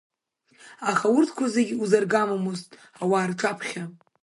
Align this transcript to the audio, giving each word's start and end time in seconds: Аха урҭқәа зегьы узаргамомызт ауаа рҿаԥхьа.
Аха 0.91 1.07
урҭқәа 1.17 1.45
зегьы 1.53 1.75
узаргамомызт 1.83 2.67
ауаа 3.01 3.29
рҿаԥхьа. 3.29 3.83